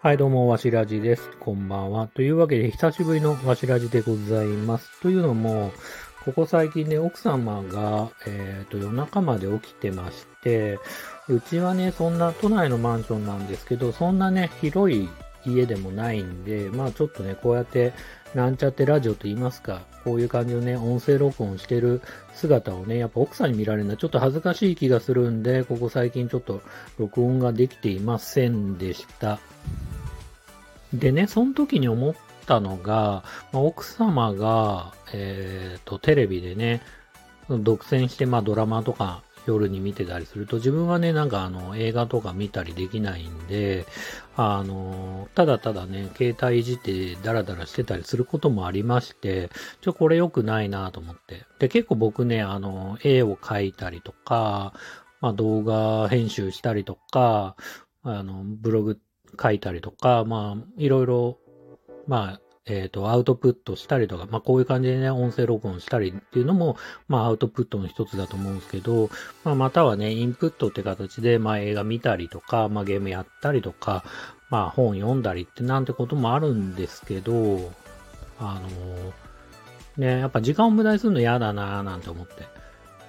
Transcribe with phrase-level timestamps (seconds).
[0.00, 1.30] はい、どうも、わしらじです。
[1.38, 2.08] こんばんは。
[2.08, 5.00] というわけで、久しぶりのわしらじでございます。
[5.00, 5.70] というのも、
[6.24, 10.80] ここ最近ね、奥様が、えっ、ー、と、夜中まで起きてまして、
[11.28, 15.08] うちはね、そんな都内のマンションなんですけど、そんなね、広い
[15.44, 17.92] 家でもないんで、まあちょっとね、こうやって、
[18.36, 22.02] なんちゃってラジオと言いますか、こういう感じのね、音声録音してる
[22.34, 26.60] 姿をね、やっぱ奥さんに見られるのはちょっと恥ずかしい気がするんで、ここ最近ちょっと
[26.98, 29.38] 録音ができていませんでした。
[30.92, 36.82] でね、その時に思ったのが、まあ、奥様が、えっ、ー、と、テレビでね、
[37.48, 43.86] 独占して、まあドラマとか夜に見てたりすると、自分はね、なんかあの、映画とか見たりできないんで、
[44.36, 49.50] あの、ただただね、携帯いじってダラダラしてたりすることもありまして、
[49.80, 51.44] ちょ、これ良くないなと思って。
[51.58, 54.74] で、結構僕ね、あの、絵を描いたりとか、
[55.20, 57.56] まあ動画編集したりとか、
[58.02, 59.00] あの、ブログ
[59.40, 61.38] 書いたりとか、まあ、いろいろ、
[62.06, 66.76] まあ、えっ、ー、と、アウトプットしたりとか、まあ、こういう感じでね、音声録音したりっていうのも、
[67.08, 69.08] まあ、アウトプットの一つだと思うんですけど、
[69.44, 74.04] まあ、またはね、インプットって形で、まあ、映画見たりとか、まあ、ゲームやったりとか、
[74.50, 77.72] まあ、本読んだりってなんてこともあるんですけど、
[78.40, 79.12] あの
[79.96, 82.46] ね、やっぱ時間を無駄にするの嫌だなぁなんて思って。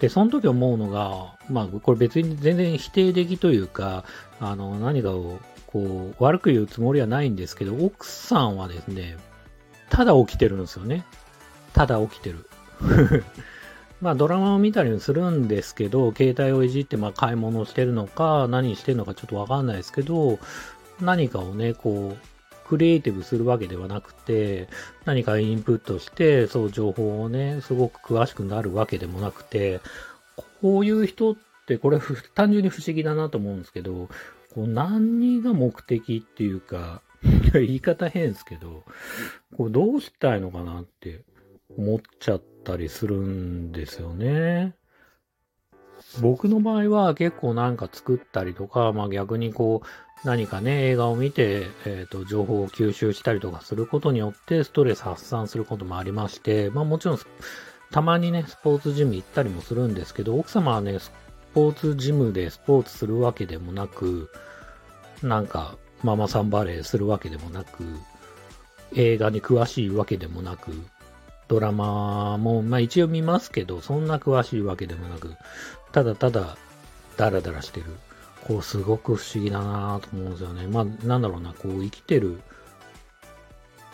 [0.00, 4.04] で、その時思うのが、まあ、これ別に全然否定的というか、
[4.40, 5.38] あの、何かを
[5.74, 9.16] こう、悪く言うつもりはないんですけど、奥さんはですね、
[9.90, 11.04] ただ起きてるんですよね。
[11.72, 12.46] ただ起きてる。
[14.00, 20.38] まあドラマを見たりするんですけど、携帯をいじってまあ買い物をしてるのか、何してるのかちょっとわかんないですけど、
[21.00, 24.68] 何かをね、こう、クリエイティブするわけではなくて、
[25.04, 29.80] 何かインプットして、そう情報をね、すごく詳しくなるわけでもなくて、
[30.60, 31.98] こういう人って、これ
[32.34, 34.08] 単純に不思議だなと思うんですけど、
[34.54, 37.02] こう何が目的っていうか、
[37.54, 38.82] 言い方変ですけど、
[39.56, 41.22] こうどうしたいのかなって
[41.76, 44.74] 思っちゃったりするんですよね。
[46.20, 49.86] 僕の場合は結構なんか作ったりとか、まあ逆にこう
[50.24, 57.18] 何かね、映画を見て、え、ー、と、情報を吸収したりとかすることによってストレス発散することもありまして、まあもちろん
[57.90, 61.12] たまにね、スポーツジム行ったりもするんですけど、奥様はね、ス
[61.52, 64.30] ポーツジムでスポーツするわけでもなく、
[65.22, 67.82] なんか、ママさんバレーするわけでもなく、
[68.94, 70.70] 映画に詳しいわけでもなく、
[71.48, 75.34] ドラマも、まあ一応見ますけど、そんな詳しいわけでもなく、
[75.92, 76.58] ただただ、
[77.16, 77.86] ダラダラしてる。
[78.46, 80.66] こう、すごく不思議だなと思うんですよね。
[80.66, 82.38] まあ、なんだろうな、こう、生きてる、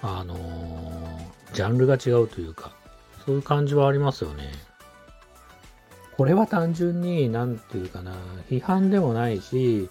[0.00, 2.72] あのー、ジャンルが違うというか、
[3.24, 4.52] そういう感じはありますよね。
[6.16, 8.14] これは単純に、なんていうかな、
[8.48, 9.90] 批判でもないし、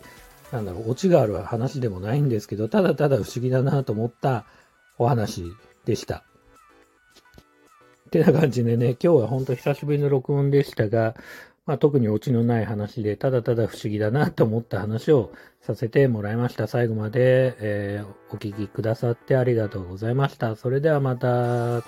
[0.55, 4.45] なんだろう、オチがある話でもないんですけど、ただただ不思議だなと思った
[4.97, 5.43] お話
[5.85, 6.23] でした。
[8.07, 11.15] ってな感じでね、今日は本当久しぶりの録音でしたが、
[11.65, 16.67] まあ、特にオチのない話で、ただただ不思議だなと思った話をさせてもらいました。
[16.67, 20.55] 最後まで、えー、お聞きくださってありがとうございました。
[20.55, 21.83] それではまた。